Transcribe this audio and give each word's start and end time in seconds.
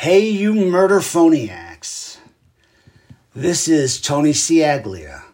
Hey, 0.00 0.28
you 0.28 0.54
murder 0.54 1.00
phoniacs. 1.00 2.18
This 3.34 3.66
is 3.66 4.00
Tony 4.00 4.32
Ciaglia, 4.32 5.24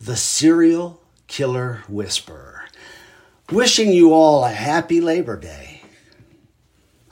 the 0.00 0.14
serial 0.14 1.02
killer 1.26 1.82
whisperer, 1.88 2.66
wishing 3.50 3.90
you 3.90 4.14
all 4.14 4.44
a 4.44 4.52
happy 4.52 5.00
Labor 5.00 5.36
Day. 5.36 5.82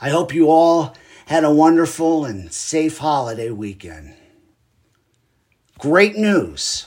I 0.01 0.11
hope 0.11 0.33
you 0.33 0.49
all 0.49 0.95
had 1.27 1.43
a 1.43 1.51
wonderful 1.51 2.25
and 2.25 2.53
safe 2.53 2.99
holiday 2.99 3.51
weekend. 3.51 4.15
Great 5.81 6.15
news! 6.15 6.87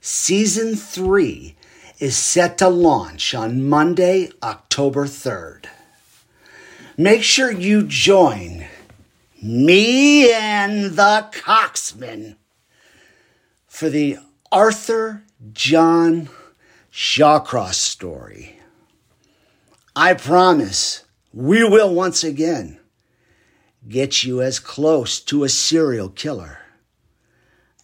Season 0.00 0.76
3 0.76 1.56
is 1.98 2.16
set 2.16 2.56
to 2.58 2.68
launch 2.68 3.34
on 3.34 3.68
Monday, 3.68 4.30
October 4.44 5.06
3rd. 5.06 5.64
Make 6.96 7.24
sure 7.24 7.50
you 7.50 7.82
join 7.82 8.66
me 9.44 10.32
and 10.32 10.92
the 10.92 11.28
Coxman 11.30 12.36
for 13.66 13.90
the 13.90 14.16
Arthur 14.50 15.22
John 15.52 16.30
Shawcross 16.90 17.74
story. 17.74 18.58
I 19.94 20.14
promise 20.14 21.04
we 21.34 21.62
will 21.62 21.92
once 21.92 22.24
again 22.24 22.80
get 23.86 24.24
you 24.24 24.40
as 24.40 24.58
close 24.58 25.20
to 25.20 25.44
a 25.44 25.50
serial 25.50 26.08
killer 26.08 26.60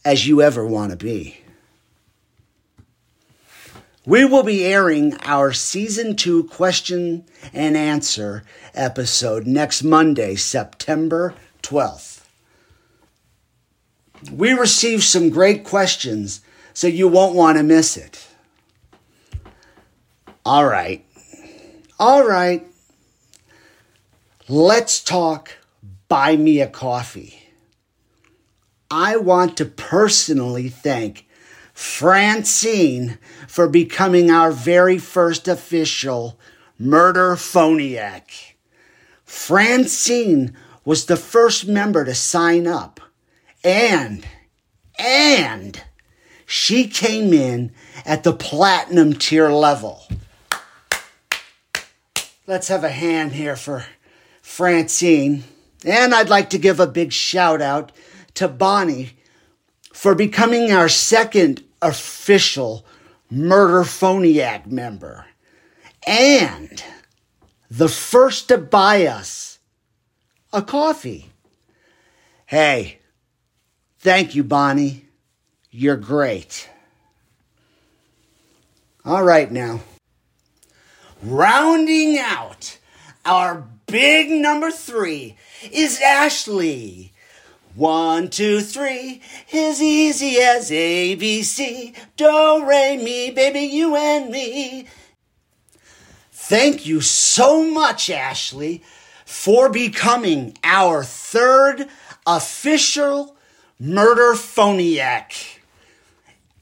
as 0.03 0.27
you 0.27 0.41
ever 0.41 0.67
want 0.67 0.93
to 0.93 0.97
be. 0.97 1.43
We 4.07 4.25
will 4.25 4.45
be 4.45 4.65
airing 4.65 5.19
our 5.25 5.53
season 5.53 6.17
two 6.17 6.45
question 6.45 7.27
and 7.53 7.77
answer 7.77 8.45
episode 8.73 9.47
next 9.47 9.83
Monday, 9.83 10.37
September 10.37 11.35
12th. 11.63 12.25
We 14.33 14.53
received 14.53 15.03
some 15.03 15.30
great 15.30 15.65
questions, 15.65 16.43
so 16.75 16.87
you 16.87 17.09
won't 17.09 17.35
want 17.35 17.59
to 17.59 17.65
miss 17.65 17.97
it. 17.97 18.27
All 20.45 20.67
right. 20.67 21.05
All 21.99 22.27
right. 22.27 22.67
Let's 24.49 25.01
talk 25.01 25.52
buy 26.11 26.37
me 26.37 26.61
a 26.61 26.67
coffee. 26.67 27.39
I 28.91 29.17
want 29.17 29.57
to 29.59 29.65
personally 29.65 30.69
thank 30.69 31.27
Francine 31.73 33.19
for 33.47 33.69
becoming 33.69 34.30
our 34.30 34.51
very 34.51 34.99
first 34.99 35.47
official 35.47 36.39
murder 36.79 37.37
phoniac. 37.37 38.55
Francine 39.24 40.57
was 40.85 41.07
the 41.07 41.17
first 41.17 41.67
member 41.67 42.05
to 42.05 42.15
sign 42.15 42.67
up. 42.67 43.01
And, 43.63 44.27
and 44.99 45.83
she 46.47 46.87
came 46.87 47.33
in 47.33 47.73
at 48.05 48.25
the 48.25 48.33
platinum 48.33 49.15
tier 49.15 49.51
level. 49.51 50.07
Let's 52.47 52.69
have 52.69 52.83
a 52.83 52.89
hand 52.89 53.33
here 53.33 53.57
for 53.57 53.85
Francine. 54.43 55.45
And 55.85 56.15
I'd 56.15 56.29
like 56.29 56.51
to 56.51 56.59
give 56.59 56.81
a 56.81 56.87
big 56.87 57.13
shout 57.13 57.63
out 57.63 57.93
to 58.35 58.49
Bonnie 58.49 59.11
for 59.93 60.15
becoming 60.15 60.73
our 60.73 60.89
second 60.89 61.63
official 61.81 62.85
Murder 63.31 63.83
Phoniac 63.83 64.67
member. 64.67 65.27
And 66.06 66.83
the 67.71 67.89
first 67.89 68.49
to 68.49 68.59
buy 68.59 69.06
us 69.06 69.50
a 70.53 70.62
coffee. 70.62 71.31
Hey, 72.47 72.98
thank 73.98 74.34
you, 74.34 74.44
Bonnie. 74.44 75.06
You're 75.70 75.97
great. 75.97 76.69
All 79.05 79.22
right, 79.22 79.50
now. 79.50 79.81
Rounding 81.22 82.19
out 82.19 82.78
our 83.25 83.66
big 83.87 84.31
number 84.31 84.71
three 84.71 85.37
is 85.71 86.00
Ashley. 86.00 87.12
One, 87.75 88.31
two, 88.31 88.60
three 88.60 89.22
is 89.53 89.81
easy 89.81 90.39
as 90.39 90.71
ABC. 90.71 91.94
Do, 92.16 92.66
re, 92.66 92.97
mi, 92.97 93.31
baby, 93.31 93.60
you 93.60 93.94
and 93.94 94.31
me. 94.31 94.87
Thank 96.33 96.84
you 96.84 97.00
so 97.00 97.71
much, 97.71 98.10
Ashley, 98.10 98.83
for 99.31 99.69
becoming 99.69 100.53
our 100.65 101.05
third 101.05 101.87
official 102.27 103.37
murder 103.79 104.35
phoniac. 104.35 105.61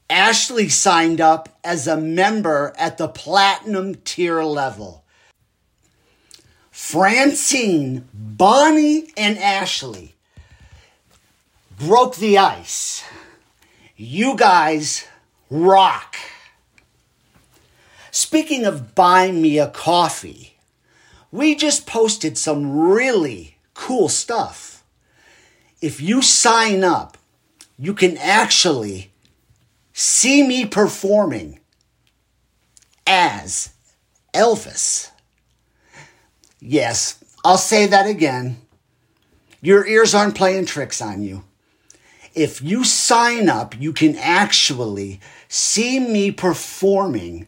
Ashley 0.07 0.69
signed 0.69 1.19
up 1.19 1.49
as 1.63 1.87
a 1.87 1.97
member 1.97 2.71
at 2.77 2.99
the 2.99 3.07
platinum 3.07 3.95
tier 3.95 4.43
level. 4.43 5.03
Francine, 6.69 8.07
Bonnie, 8.13 9.07
and 9.17 9.39
Ashley 9.39 10.13
broke 11.75 12.17
the 12.17 12.37
ice. 12.37 13.03
You 13.97 14.37
guys 14.37 15.07
rock. 15.49 16.15
Speaking 18.11 18.63
of 18.63 18.93
buying 18.93 19.41
me 19.41 19.57
a 19.57 19.69
coffee, 19.69 20.58
we 21.31 21.55
just 21.55 21.85
posted 21.85 22.37
some 22.37 22.77
really 22.77 23.57
cool 23.73 24.09
stuff. 24.09 24.83
If 25.81 26.01
you 26.01 26.21
sign 26.21 26.83
up, 26.83 27.17
you 27.77 27.93
can 27.93 28.17
actually 28.17 29.11
see 29.93 30.45
me 30.45 30.65
performing 30.65 31.59
as 33.07 33.71
Elvis. 34.33 35.11
Yes, 36.59 37.23
I'll 37.45 37.57
say 37.57 37.87
that 37.87 38.05
again. 38.05 38.57
Your 39.61 39.85
ears 39.85 40.13
aren't 40.13 40.35
playing 40.35 40.65
tricks 40.65 41.01
on 41.01 41.21
you. 41.21 41.43
If 42.35 42.61
you 42.61 42.83
sign 42.83 43.49
up, 43.49 43.79
you 43.79 43.91
can 43.93 44.15
actually 44.17 45.19
see 45.47 45.99
me 45.99 46.31
performing 46.31 47.47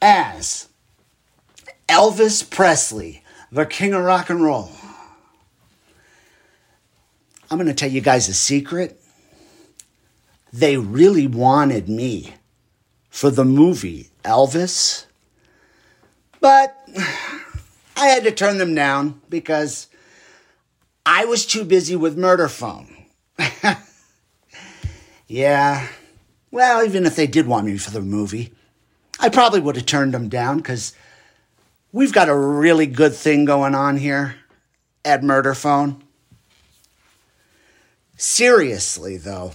as 0.00 0.68
Elvis 1.92 2.48
Presley, 2.48 3.22
the 3.50 3.66
king 3.66 3.92
of 3.92 4.02
rock 4.02 4.30
and 4.30 4.42
roll. 4.42 4.70
I'm 7.50 7.58
going 7.58 7.66
to 7.66 7.74
tell 7.74 7.90
you 7.90 8.00
guys 8.00 8.30
a 8.30 8.34
secret. 8.34 8.98
They 10.54 10.78
really 10.78 11.26
wanted 11.26 11.90
me 11.90 12.32
for 13.10 13.28
the 13.28 13.44
movie 13.44 14.08
Elvis, 14.24 15.04
but 16.40 16.82
I 17.94 18.06
had 18.06 18.24
to 18.24 18.30
turn 18.32 18.56
them 18.56 18.74
down 18.74 19.20
because 19.28 19.88
I 21.04 21.26
was 21.26 21.44
too 21.44 21.62
busy 21.62 21.94
with 21.94 22.16
Murder 22.16 22.48
Phone. 22.48 23.04
yeah. 25.26 25.88
Well, 26.50 26.86
even 26.86 27.04
if 27.04 27.16
they 27.16 27.26
did 27.26 27.46
want 27.46 27.66
me 27.66 27.76
for 27.76 27.90
the 27.90 28.00
movie, 28.00 28.54
I 29.20 29.28
probably 29.28 29.60
would 29.60 29.76
have 29.76 29.84
turned 29.84 30.14
them 30.14 30.30
down 30.30 30.56
because 30.56 30.94
we've 31.92 32.12
got 32.12 32.28
a 32.28 32.36
really 32.36 32.86
good 32.86 33.14
thing 33.14 33.44
going 33.44 33.74
on 33.74 33.98
here 33.98 34.36
at 35.04 35.22
Murder 35.22 35.54
Phone. 35.54 36.02
Seriously, 38.16 39.16
though, 39.16 39.52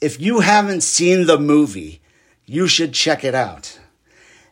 if 0.00 0.20
you 0.20 0.40
haven't 0.40 0.82
seen 0.82 1.26
the 1.26 1.38
movie, 1.38 2.00
you 2.46 2.68
should 2.68 2.92
check 2.92 3.24
it 3.24 3.34
out. 3.34 3.78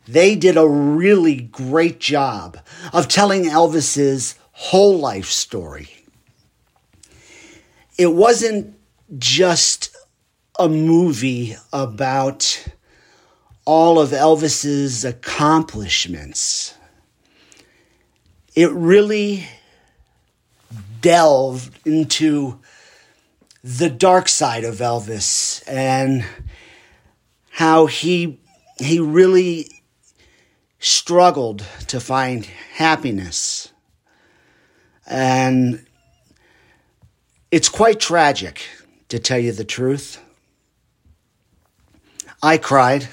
They 0.08 0.34
did 0.34 0.56
a 0.56 0.68
really 0.68 1.36
great 1.36 2.00
job 2.00 2.58
of 2.92 3.06
telling 3.06 3.44
Elvis's 3.44 4.34
whole 4.52 4.98
life 4.98 5.26
story. 5.26 5.88
It 7.98 8.14
wasn't 8.14 8.76
just 9.18 9.94
a 10.58 10.68
movie 10.68 11.56
about 11.72 12.66
all 13.64 14.00
of 14.00 14.10
Elvis's 14.10 15.04
accomplishments. 15.04 16.74
It 18.54 18.70
really 18.72 19.46
delved 21.00 21.78
into 21.86 22.58
the 23.62 23.90
dark 23.90 24.28
side 24.28 24.64
of 24.64 24.76
Elvis 24.76 25.62
and 25.66 26.24
how 27.50 27.86
he 27.86 28.40
he 28.78 28.98
really 28.98 29.68
struggled 30.78 31.64
to 31.86 32.00
find 32.00 32.46
happiness. 32.46 33.70
And 35.06 35.84
it's 37.50 37.68
quite 37.68 38.00
tragic, 38.00 38.62
to 39.08 39.18
tell 39.18 39.38
you 39.38 39.52
the 39.52 39.64
truth. 39.64 40.18
I 42.42 42.56
cried. 42.56 43.08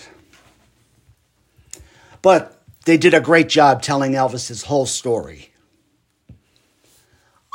But 2.21 2.56
they 2.87 2.97
did 2.97 3.13
a 3.13 3.19
great 3.19 3.49
job 3.49 3.81
telling 3.81 4.13
Elvis's 4.13 4.63
whole 4.63 4.85
story. 4.85 5.51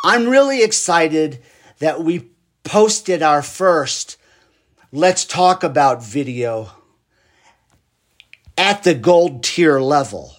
I'm 0.04 0.28
really 0.28 0.62
excited 0.62 1.42
that 1.78 2.02
we 2.02 2.28
posted 2.64 3.22
our 3.22 3.40
first 3.40 4.18
Let's 4.92 5.24
Talk 5.24 5.64
About 5.64 6.04
video 6.04 6.72
at 8.58 8.82
the 8.82 8.92
gold 8.92 9.42
tier 9.42 9.80
level. 9.80 10.36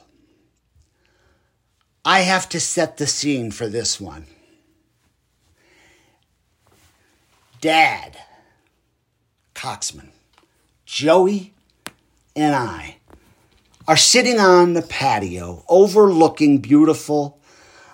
I 2.05 2.19
have 2.19 2.47
to 2.49 2.59
set 2.59 2.97
the 2.97 3.07
scene 3.07 3.49
for 3.49 3.67
this 3.67 3.99
one. 3.99 4.27
Dad, 7.61 8.15
Coxman, 9.55 10.09
Joey, 10.85 11.51
and 12.35 12.53
I 12.53 12.97
are 13.85 13.97
sitting 13.97 14.39
on 14.39 14.73
the 14.73 14.81
patio 14.81 15.63
overlooking 15.67 16.59
beautiful 16.59 17.41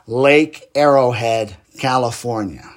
Lake 0.06 0.70
Arrowhead, 0.76 1.56
California. 1.80 2.68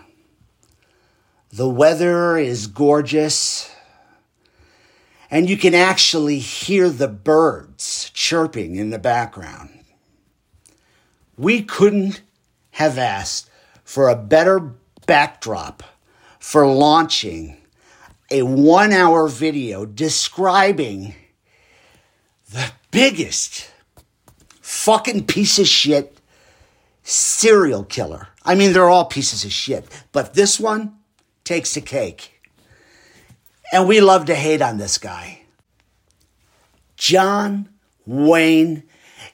The 1.50 1.68
weather 1.68 2.38
is 2.38 2.66
gorgeous, 2.66 3.70
and 5.30 5.50
you 5.50 5.58
can 5.58 5.74
actually 5.74 6.38
hear 6.38 6.88
the 6.88 7.08
birds 7.08 8.10
chirping 8.14 8.76
in 8.76 8.88
the 8.88 8.98
background. 8.98 9.84
We 11.36 11.62
couldn't 11.62 12.22
have 12.72 12.96
asked 12.96 13.50
for 13.84 14.08
a 14.08 14.16
better 14.16 14.72
backdrop 15.06 15.82
for 16.38 16.66
launching 16.66 17.58
a 18.30 18.42
one 18.42 18.92
hour 18.92 19.28
video 19.28 19.84
describing 19.84 21.14
the 22.52 22.70
biggest 22.90 23.70
fucking 24.60 25.26
piece 25.26 25.58
of 25.58 25.66
shit 25.66 26.18
serial 27.02 27.84
killer. 27.84 28.28
I 28.44 28.54
mean, 28.54 28.72
they're 28.72 28.88
all 28.88 29.04
pieces 29.04 29.44
of 29.44 29.52
shit, 29.52 29.86
but 30.12 30.34
this 30.34 30.60
one 30.60 30.96
takes 31.44 31.74
the 31.74 31.80
cake. 31.80 32.40
And 33.72 33.88
we 33.88 34.00
love 34.00 34.26
to 34.26 34.34
hate 34.34 34.60
on 34.62 34.78
this 34.78 34.98
guy. 34.98 35.42
John 36.96 37.68
Wayne 38.06 38.84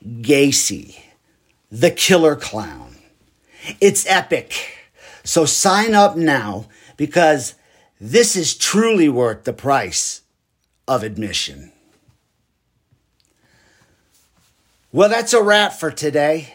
Gacy, 0.05 0.97
the 1.71 1.91
killer 1.91 2.37
clown. 2.37 2.97
It's 3.81 4.07
epic. 4.07 4.75
So 5.25 5.45
sign 5.45 5.95
up 5.95 6.17
now 6.17 6.67
because 6.97 7.55
this 8.01 8.37
is 8.37 8.57
truly 8.57 9.09
worth 9.09 9.45
the 9.45 9.53
price 9.53 10.23
of 10.87 11.03
admission. 11.03 11.73
Well, 14.91 15.11
that's 15.11 15.35
a 15.35 15.43
wrap 15.43 15.75
for 15.75 15.91
today. 15.91 16.55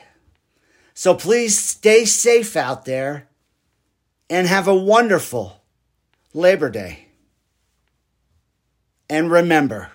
So 0.96 1.14
please 1.14 1.58
stay 1.58 2.06
safe 2.06 2.56
out 2.56 2.86
there 2.86 3.28
and 4.30 4.48
have 4.48 4.68
a 4.68 4.76
wonderful 4.76 5.62
Labor 6.34 6.70
Day. 6.70 7.08
And 9.10 9.30
remember, 9.30 9.92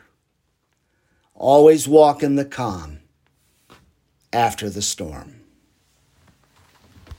always 1.35 1.89
walk 1.89 2.23
in 2.23 2.37
the 2.37 2.45
calm 2.45 3.01
after 4.33 4.71
the 4.71 4.83
storm. 4.83 5.38